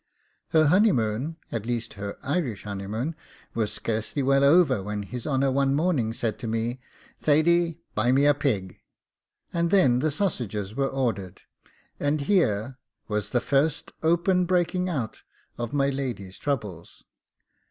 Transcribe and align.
Her 0.49 0.65
honeymoon, 0.65 1.37
at 1.51 1.67
least 1.67 1.93
her 1.93 2.17
Irish 2.23 2.63
honeymoon, 2.63 3.15
was 3.53 3.71
scarcely 3.71 4.23
well 4.23 4.43
over, 4.43 4.81
when 4.81 5.03
his 5.03 5.27
honour 5.27 5.51
one 5.51 5.75
morning 5.75 6.11
said 6.11 6.39
to 6.39 6.47
me, 6.47 6.81
'Thady, 7.19 7.77
buy 7.93 8.11
me 8.11 8.25
a 8.25 8.33
pig!' 8.33 8.81
and 9.53 9.69
then 9.69 9.99
the 9.99 10.09
sausages 10.09 10.73
were 10.75 10.87
ordered, 10.89 11.43
and 11.99 12.21
here 12.21 12.79
was 13.07 13.29
the 13.29 13.39
first 13.39 13.91
open 14.01 14.45
breaking 14.47 14.89
out 14.89 15.21
of 15.59 15.71
my 15.71 15.89
lady's 15.89 16.39
troubles. 16.39 17.03